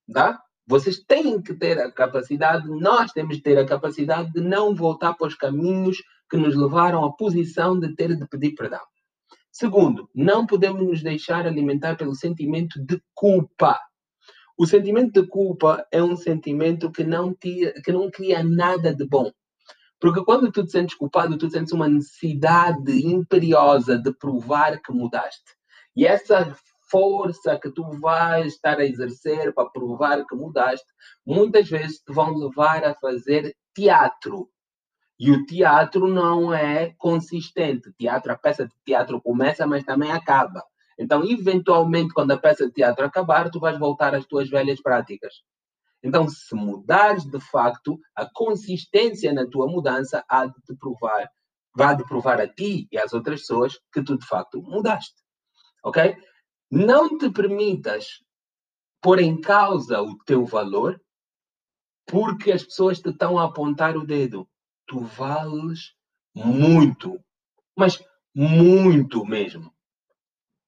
Dá? 0.08 0.40
Vocês 0.66 0.98
têm 0.98 1.40
que 1.40 1.54
ter 1.54 1.78
a 1.78 1.92
capacidade, 1.92 2.68
nós 2.68 3.12
temos 3.12 3.36
que 3.36 3.42
ter 3.42 3.58
a 3.58 3.66
capacidade 3.66 4.32
de 4.32 4.40
não 4.40 4.74
voltar 4.74 5.14
para 5.14 5.28
os 5.28 5.34
caminhos 5.34 6.02
que 6.28 6.36
nos 6.36 6.56
levaram 6.56 7.04
à 7.04 7.12
posição 7.12 7.78
de 7.78 7.94
ter 7.94 8.16
de 8.16 8.26
pedir 8.26 8.54
perdão. 8.54 8.80
Segundo, 9.52 10.10
não 10.14 10.44
podemos 10.44 10.82
nos 10.82 11.02
deixar 11.02 11.46
alimentar 11.46 11.96
pelo 11.96 12.14
sentimento 12.14 12.84
de 12.84 13.00
culpa. 13.14 13.80
O 14.58 14.66
sentimento 14.66 15.22
de 15.22 15.28
culpa 15.28 15.86
é 15.92 16.02
um 16.02 16.16
sentimento 16.16 16.90
que 16.90 17.04
não, 17.04 17.32
tira, 17.32 17.72
que 17.84 17.92
não 17.92 18.10
cria 18.10 18.42
nada 18.42 18.94
de 18.94 19.06
bom. 19.06 19.30
Porque 20.00 20.24
quando 20.24 20.50
tu 20.50 20.64
te 20.64 20.72
sentes 20.72 20.96
culpado, 20.96 21.38
tu 21.38 21.48
sentes 21.48 21.72
uma 21.72 21.88
necessidade 21.88 22.92
imperiosa 23.06 23.96
de 23.96 24.12
provar 24.12 24.80
que 24.82 24.92
mudaste. 24.92 25.54
E 25.94 26.04
essa 26.06 26.54
força 26.90 27.58
que 27.58 27.70
tu 27.70 27.82
vais 28.00 28.54
estar 28.54 28.78
a 28.78 28.84
exercer 28.84 29.52
para 29.54 29.70
provar 29.70 30.24
que 30.26 30.34
mudaste, 30.34 30.86
muitas 31.24 31.68
vezes 31.68 31.98
te 31.98 32.12
vão 32.12 32.34
levar 32.34 32.84
a 32.84 32.94
fazer 32.94 33.54
teatro. 33.74 34.48
E 35.18 35.30
o 35.30 35.46
teatro 35.46 36.08
não 36.08 36.52
é 36.52 36.94
consistente. 36.98 37.92
Teatro, 37.98 38.32
a 38.32 38.36
peça 38.36 38.66
de 38.66 38.74
teatro 38.84 39.20
começa, 39.20 39.66
mas 39.66 39.84
também 39.84 40.12
acaba. 40.12 40.62
Então, 40.98 41.24
eventualmente, 41.24 42.12
quando 42.12 42.32
a 42.32 42.38
peça 42.38 42.66
de 42.66 42.72
teatro 42.72 43.04
acabar, 43.04 43.50
tu 43.50 43.58
vais 43.60 43.78
voltar 43.78 44.14
às 44.14 44.26
tuas 44.26 44.48
velhas 44.48 44.80
práticas. 44.80 45.42
Então, 46.02 46.28
se 46.28 46.54
mudares 46.54 47.24
de 47.24 47.40
facto, 47.40 47.98
a 48.14 48.26
consistência 48.32 49.32
na 49.32 49.46
tua 49.46 49.66
mudança 49.66 50.24
há 50.28 50.46
de 50.46 50.54
te 50.62 50.74
provar, 50.76 51.28
vai 51.74 51.96
de 51.96 52.04
provar 52.06 52.40
a 52.40 52.48
ti 52.48 52.86
e 52.92 52.98
às 52.98 53.12
outras 53.12 53.40
pessoas 53.40 53.78
que 53.92 54.02
tu 54.02 54.16
de 54.16 54.26
facto 54.26 54.62
mudaste. 54.62 55.16
Ok? 55.82 56.16
Não 56.70 57.16
te 57.16 57.30
permitas 57.30 58.24
pôr 59.00 59.20
em 59.20 59.40
causa 59.40 60.00
o 60.02 60.18
teu 60.24 60.44
valor 60.44 61.00
porque 62.06 62.52
as 62.52 62.64
pessoas 62.64 63.00
te 63.00 63.10
estão 63.10 63.38
a 63.38 63.44
apontar 63.44 63.96
o 63.96 64.06
dedo. 64.06 64.48
Tu 64.86 65.00
vales 65.00 65.94
muito, 66.34 67.20
mas 67.76 68.02
muito 68.34 69.24
mesmo. 69.24 69.72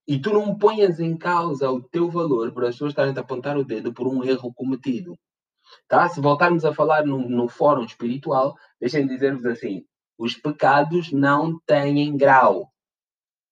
E 0.07 0.21
tu 0.21 0.33
não 0.33 0.57
ponhas 0.57 0.99
em 1.01 1.17
causa 1.17 1.71
o 1.71 1.83
teu 1.83 2.11
valor 2.11 2.53
por 2.53 2.65
as 2.65 2.75
pessoas 2.75 2.93
estarem 2.93 3.15
a 3.17 3.21
apontar 3.21 3.57
o 3.59 3.65
dedo 3.65 3.93
por 3.93 4.07
um 4.07 4.25
erro 4.25 4.53
cometido. 4.55 5.19
Tá? 5.87 6.09
Se 6.09 6.21
voltarmos 6.21 6.65
a 6.65 6.73
falar 6.73 7.05
no, 7.05 7.29
no 7.29 7.49
fórum 7.49 7.85
espiritual, 7.85 8.57
deixem 8.81 9.07
de 9.07 9.15
dizer-vos 9.15 9.45
assim: 9.45 9.85
os 10.17 10.35
pecados 10.35 11.13
não 11.13 11.61
têm 11.67 12.17
grau. 12.17 12.73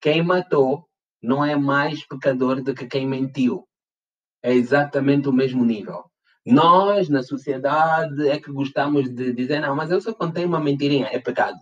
Quem 0.00 0.22
matou 0.22 0.85
não 1.26 1.44
é 1.44 1.56
mais 1.56 2.06
pecador 2.06 2.62
do 2.62 2.74
que 2.74 2.86
quem 2.86 3.06
mentiu. 3.06 3.66
É 4.42 4.52
exatamente 4.54 5.28
o 5.28 5.32
mesmo 5.32 5.64
nível. 5.64 6.04
Nós, 6.46 7.08
na 7.08 7.22
sociedade, 7.22 8.28
é 8.28 8.38
que 8.40 8.52
gostamos 8.52 9.12
de 9.12 9.32
dizer: 9.32 9.60
não, 9.60 9.74
mas 9.74 9.90
eu 9.90 10.00
só 10.00 10.14
contei 10.14 10.44
uma 10.44 10.60
mentirinha, 10.60 11.08
é 11.10 11.18
pecado. 11.18 11.58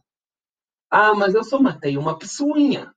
Ah, 0.91 1.15
mas 1.15 1.35
eu 1.35 1.43
só 1.43 1.59
matei 1.59 1.97
uma 1.97 2.19
pessoinha. 2.19 2.93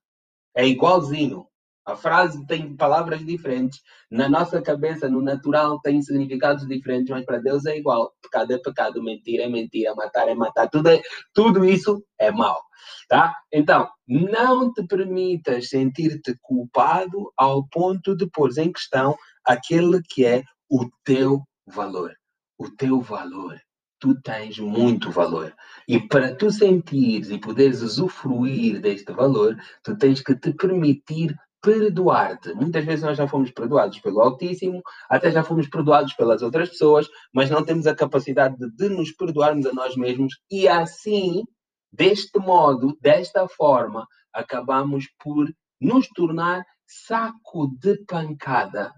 É 0.54 0.66
igualzinho. 0.66 1.47
A 1.88 1.96
frase 1.96 2.44
tem 2.44 2.76
palavras 2.76 3.24
diferentes. 3.24 3.80
Na 4.10 4.28
nossa 4.28 4.60
cabeça, 4.60 5.08
no 5.08 5.22
natural, 5.22 5.80
tem 5.80 6.02
significados 6.02 6.68
diferentes, 6.68 7.08
mas 7.08 7.24
para 7.24 7.38
Deus 7.38 7.64
é 7.64 7.78
igual. 7.78 8.12
Pecado 8.20 8.52
é 8.52 8.58
pecado, 8.58 9.02
mentira 9.02 9.44
é 9.44 9.48
mentira, 9.48 9.94
matar 9.94 10.28
é 10.28 10.34
matar. 10.34 10.68
Tudo, 10.68 10.90
é, 10.90 11.00
tudo 11.32 11.64
isso 11.64 12.04
é 12.18 12.30
mal. 12.30 12.62
Tá? 13.08 13.34
Então, 13.50 13.88
não 14.06 14.70
te 14.70 14.86
permitas 14.86 15.70
sentir-te 15.70 16.36
culpado 16.42 17.32
ao 17.34 17.66
ponto 17.66 18.14
de 18.14 18.28
pôr 18.30 18.50
em 18.58 18.70
questão 18.70 19.16
aquele 19.42 20.02
que 20.10 20.26
é 20.26 20.42
o 20.70 20.90
teu 21.02 21.42
valor. 21.66 22.14
O 22.58 22.68
teu 22.68 23.00
valor. 23.00 23.58
Tu 23.98 24.14
tens 24.20 24.58
muito 24.58 25.10
valor. 25.10 25.54
E 25.88 25.98
para 25.98 26.34
tu 26.34 26.50
sentires 26.50 27.30
e 27.30 27.38
poderes 27.38 27.80
usufruir 27.80 28.78
deste 28.78 29.10
valor, 29.10 29.56
tu 29.82 29.96
tens 29.96 30.20
que 30.20 30.34
te 30.34 30.52
permitir 30.52 31.34
perdoar-te. 31.60 32.54
Muitas 32.54 32.84
vezes 32.84 33.04
nós 33.04 33.16
já 33.16 33.26
fomos 33.26 33.50
perdoados 33.50 33.98
pelo 34.00 34.20
Altíssimo, 34.20 34.82
até 35.08 35.30
já 35.30 35.42
fomos 35.42 35.68
perdoados 35.68 36.12
pelas 36.14 36.42
outras 36.42 36.70
pessoas, 36.70 37.08
mas 37.32 37.50
não 37.50 37.64
temos 37.64 37.86
a 37.86 37.94
capacidade 37.94 38.56
de, 38.56 38.70
de 38.70 38.88
nos 38.88 39.12
perdoarmos 39.12 39.66
a 39.66 39.72
nós 39.72 39.96
mesmos 39.96 40.34
e 40.50 40.68
assim, 40.68 41.44
deste 41.92 42.38
modo, 42.38 42.96
desta 43.00 43.48
forma, 43.48 44.06
acabamos 44.32 45.06
por 45.22 45.48
nos 45.80 46.08
tornar 46.08 46.64
saco 46.86 47.68
de 47.78 48.04
pancada 48.04 48.92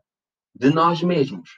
de 0.55 0.71
nós 0.71 1.03
mesmos. 1.03 1.51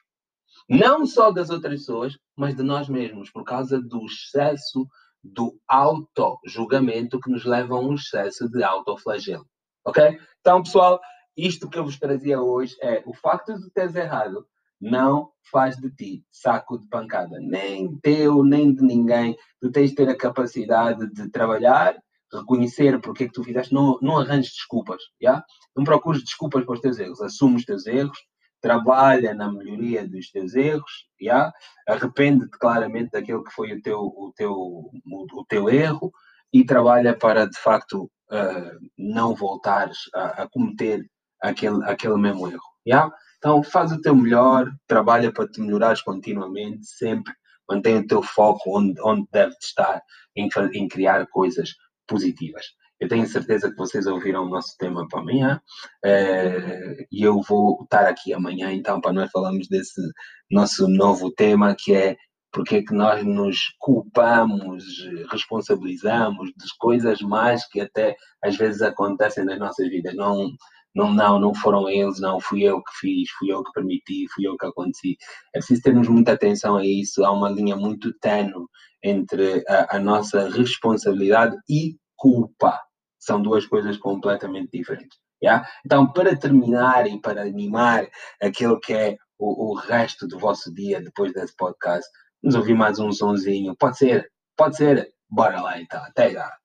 Não 0.68 1.04
só 1.04 1.30
das 1.30 1.50
outras 1.50 1.80
pessoas, 1.80 2.16
mas 2.36 2.54
de 2.54 2.62
nós 2.62 2.88
mesmos, 2.88 3.30
por 3.30 3.44
causa 3.44 3.80
do 3.80 4.04
excesso 4.06 4.86
do 5.22 5.58
auto-julgamento 5.68 7.20
que 7.20 7.30
nos 7.30 7.44
leva 7.44 7.74
a 7.74 7.80
um 7.80 7.94
excesso 7.94 8.48
de 8.48 8.62
autoflagelo. 8.62 9.46
Ok? 9.84 10.18
Então, 10.40 10.62
pessoal, 10.62 11.00
isto 11.36 11.68
que 11.68 11.78
eu 11.78 11.84
vos 11.84 11.98
trazia 11.98 12.40
hoje 12.40 12.76
é 12.82 13.02
o 13.06 13.14
facto 13.14 13.58
de 13.58 13.70
teres 13.70 13.94
errado 13.94 14.46
não 14.82 15.30
faz 15.52 15.76
de 15.76 15.88
ti 15.90 16.24
saco 16.32 16.76
de 16.76 16.88
pancada, 16.88 17.38
nem 17.38 17.96
teu, 17.98 18.42
nem 18.42 18.74
de 18.74 18.82
ninguém. 18.82 19.36
Tu 19.60 19.70
tens 19.70 19.90
de 19.90 19.96
ter 19.96 20.08
a 20.08 20.16
capacidade 20.16 21.08
de 21.12 21.30
trabalhar, 21.30 21.96
reconhecer 22.32 23.00
porque 23.00 23.24
é 23.24 23.26
que 23.28 23.32
tu 23.32 23.44
fizeste, 23.44 23.72
não, 23.72 23.96
não 24.02 24.18
arranjes 24.18 24.54
desculpas, 24.54 25.00
já? 25.20 25.44
Não 25.76 25.84
procures 25.84 26.24
desculpas 26.24 26.64
para 26.64 26.74
os 26.74 26.80
teus 26.80 26.98
erros, 26.98 27.20
assume 27.20 27.56
os 27.56 27.64
teus 27.64 27.86
erros, 27.86 28.18
trabalha 28.60 29.32
na 29.34 29.52
melhoria 29.52 30.06
dos 30.06 30.30
teus 30.32 30.54
erros, 30.54 31.06
já? 31.20 31.52
Arrepende-te 31.86 32.58
claramente 32.58 33.12
daquilo 33.12 33.44
que 33.44 33.52
foi 33.52 33.74
o 33.74 33.82
teu, 33.82 34.00
o 34.00 34.32
teu, 34.34 34.52
o 34.52 35.44
teu 35.48 35.68
erro 35.68 36.12
e 36.52 36.64
trabalha 36.64 37.16
para, 37.16 37.46
de 37.46 37.58
facto, 37.58 38.10
uh, 38.32 38.78
não 38.98 39.34
voltares 39.34 39.98
a, 40.14 40.42
a, 40.42 40.48
cometer 40.48 41.04
aquele, 41.40 41.84
aquele 41.84 42.16
mesmo 42.16 42.48
erro. 42.48 42.62
Yeah? 42.86 43.12
Então, 43.38 43.62
faz 43.62 43.92
o 43.92 44.00
teu 44.00 44.14
melhor, 44.14 44.70
trabalha 44.86 45.32
para 45.32 45.48
te 45.48 45.60
melhorares 45.60 46.00
continuamente, 46.02 46.86
sempre. 46.86 47.32
Mantém 47.68 47.98
o 47.98 48.06
teu 48.06 48.22
foco 48.22 48.78
onde, 48.78 49.00
onde 49.02 49.26
deve 49.30 49.54
estar, 49.60 50.02
em, 50.36 50.48
em 50.74 50.88
criar 50.88 51.26
coisas 51.28 51.70
positivas. 52.06 52.64
Eu 53.02 53.08
tenho 53.08 53.26
certeza 53.26 53.68
que 53.68 53.76
vocês 53.76 54.06
ouviram 54.06 54.44
o 54.44 54.48
nosso 54.48 54.76
tema 54.78 55.08
para 55.08 55.18
amanhã 55.18 55.60
uh, 56.04 57.06
e 57.10 57.22
eu 57.22 57.40
vou 57.42 57.82
estar 57.82 58.06
aqui 58.06 58.32
amanhã 58.32 58.72
então 58.72 59.00
para 59.00 59.12
nós 59.12 59.28
falarmos 59.32 59.66
desse 59.66 60.00
nosso 60.48 60.86
novo 60.86 61.32
tema 61.32 61.74
que 61.76 61.92
é 61.92 62.16
porque 62.52 62.76
é 62.76 62.82
que 62.82 62.94
nós 62.94 63.24
nos 63.24 63.74
culpamos, 63.78 64.84
responsabilizamos 65.30 66.50
de 66.50 66.66
coisas 66.78 67.20
mais 67.20 67.66
que 67.66 67.80
até 67.80 68.14
às 68.44 68.56
vezes 68.56 68.82
acontecem 68.82 69.44
nas 69.44 69.58
nossas 69.58 69.88
vidas. 69.88 70.14
Não, 70.14 70.50
não, 70.94 71.12
não, 71.12 71.40
não 71.40 71.54
foram 71.54 71.88
eles, 71.88 72.20
não, 72.20 72.38
fui 72.38 72.62
eu 72.62 72.82
que 72.82 72.92
fiz, 73.00 73.30
fui 73.38 73.50
eu 73.50 73.64
que 73.64 73.72
permiti, 73.72 74.26
fui 74.34 74.46
eu 74.46 74.56
que 74.56 74.66
aconteci. 74.66 75.16
É 75.54 75.58
preciso 75.58 75.82
termos 75.82 76.08
muita 76.08 76.32
atenção 76.32 76.76
a 76.76 76.84
isso. 76.84 77.24
Há 77.24 77.32
uma 77.32 77.48
linha 77.48 77.74
muito 77.74 78.12
tenue 78.20 78.66
entre 79.02 79.64
a, 79.66 79.96
a 79.96 79.98
nossa 79.98 80.50
responsabilidade 80.50 81.56
e 81.68 81.96
culpa. 82.16 82.78
São 83.18 83.40
duas 83.40 83.64
coisas 83.66 83.96
completamente 83.96 84.70
diferentes. 84.72 85.18
Yeah? 85.42 85.66
Então, 85.84 86.12
para 86.12 86.36
terminar 86.36 87.06
e 87.06 87.20
para 87.20 87.42
animar 87.42 88.06
aquilo 88.40 88.78
que 88.78 88.92
é 88.92 89.16
o, 89.38 89.72
o 89.72 89.74
resto 89.74 90.28
do 90.28 90.38
vosso 90.38 90.72
dia 90.72 91.00
depois 91.00 91.32
desse 91.32 91.56
podcast, 91.56 92.08
Vamos 92.42 92.56
ouvir 92.56 92.74
mais 92.74 92.98
um 92.98 93.12
sonzinho. 93.12 93.76
Pode 93.76 93.98
ser? 93.98 94.28
Pode 94.56 94.76
ser? 94.76 95.14
Bora 95.30 95.60
lá 95.60 95.80
então. 95.80 96.02
Até 96.02 96.32
já. 96.32 96.58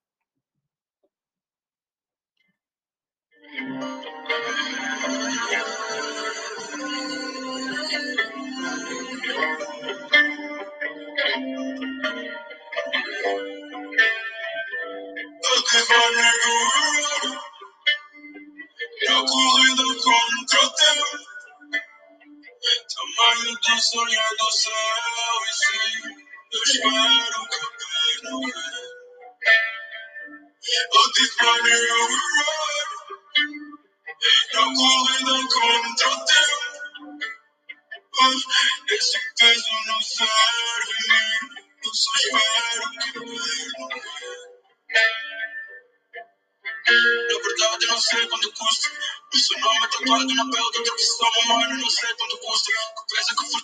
Eu 19.00 19.24
sonhar 23.80 24.30
do 24.38 24.50
céu 24.52 24.72
e 25.44 25.54
sim, 25.54 26.16
eu 26.52 26.62
espero 26.62 27.48
que 27.48 27.56
eu 27.56 27.70
perdoe. 27.78 28.52
Ou 30.92 31.12
te 31.12 31.36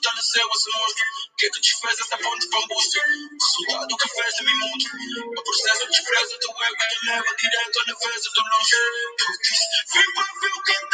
pesa 0.05 0.13
que 0.13 0.23
fortaleceu 0.35 0.49
esse 0.55 0.71
monstro. 0.79 1.05
O 1.33 1.37
que 1.37 1.47
é 1.47 1.51
que 1.51 1.61
desfez 1.61 2.01
essa 2.01 2.19
ponte 2.19 2.49
para 2.49 2.61
angústia? 2.61 3.03
O 3.41 3.45
soldado 3.45 3.97
que 3.97 4.09
fez 4.09 4.35
de 4.35 4.45
mim 4.45 4.59
mundo. 4.59 4.85
O 5.39 5.43
processo 5.43 5.87
despreza 5.87 6.39
do 6.41 6.65
ego 6.65 6.77
te 6.91 7.07
leva 7.07 7.37
direto 7.37 7.81
à 7.81 7.85
nefeza 7.87 8.31
do 8.35 8.43
luxo. 8.43 8.77
Eu 8.77 9.39
disse: 9.41 9.67
Vim 9.95 10.15
para 10.15 10.41
ver 10.41 10.53
o 10.53 10.63
que 10.63 10.94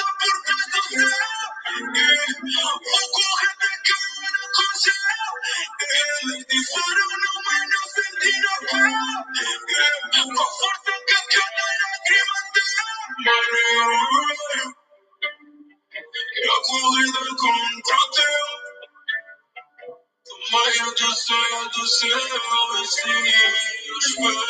eu 24.22 24.49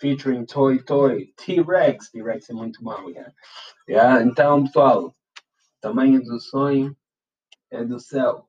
Featuring 0.00 0.46
Toy 0.46 0.82
Toy. 0.82 1.32
T-Rex. 1.36 2.10
T-Rex 2.10 2.50
é 2.50 2.54
muito 2.54 2.82
mau, 2.82 3.10
yeah. 3.10 3.32
yeah. 3.88 4.22
Então, 4.22 4.64
pessoal. 4.64 5.14
Tamanho 5.80 6.22
do 6.22 6.40
sonho 6.40 6.96
é 7.70 7.84
do 7.84 7.98
céu. 7.98 8.46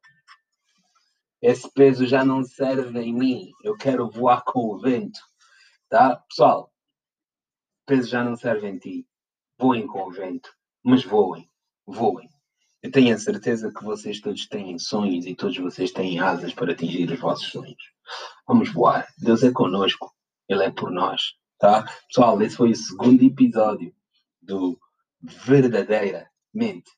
Esse 1.42 1.70
peso 1.72 2.06
já 2.06 2.24
não 2.24 2.44
serve 2.44 3.00
em 3.00 3.14
mim. 3.14 3.52
Eu 3.64 3.76
quero 3.76 4.10
voar 4.10 4.44
com 4.44 4.68
o 4.68 4.80
vento. 4.80 5.20
Tá? 5.90 6.18
Pessoal, 6.30 6.72
peso 7.86 8.10
já 8.10 8.24
não 8.24 8.36
serve 8.36 8.68
em 8.68 8.78
ti. 8.78 9.08
Voem 9.58 9.88
com 9.88 10.04
o 10.04 10.12
vento. 10.12 10.50
Mas 10.84 11.04
voem. 11.04 11.50
Voem. 11.86 12.30
Eu 12.82 12.92
tenho 12.92 13.16
a 13.16 13.20
certeza 13.20 13.72
que 13.72 13.84
vocês 13.84 14.20
todos 14.20 14.48
têm 14.48 14.78
sonhos 14.80 15.26
e 15.26 15.36
todos 15.36 15.58
vocês 15.58 15.92
têm 15.92 16.20
asas 16.20 16.54
para 16.54 16.74
atingir 16.74 17.12
os 17.12 17.20
vossos 17.20 17.50
sonhos. 17.50 17.84
Vamos 18.48 18.72
voar. 18.72 19.08
Deus 19.18 19.44
é 19.44 19.52
conosco. 19.52 20.12
Ele 20.48 20.64
é 20.64 20.72
por 20.72 20.92
nós. 20.92 21.41
Tá? 21.62 21.86
Pessoal, 22.08 22.42
esse 22.42 22.56
foi 22.56 22.72
o 22.72 22.76
segundo 22.76 23.24
episódio 23.24 23.94
do 24.42 24.80
Verdadeiramente 25.22 26.90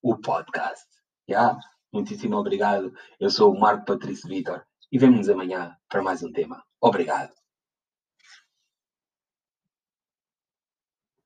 o 0.00 0.16
podcast. 0.16 0.86
Yeah? 1.28 1.58
Muitíssimo 1.92 2.36
obrigado. 2.36 2.94
Eu 3.18 3.30
sou 3.30 3.52
o 3.52 3.58
Marco 3.58 3.84
Patrício 3.84 4.28
Vitor 4.28 4.64
e 4.92 4.98
vemo-nos 4.98 5.28
amanhã 5.28 5.76
para 5.88 6.04
mais 6.04 6.22
um 6.22 6.30
tema. 6.30 6.62
Obrigado. 6.80 7.32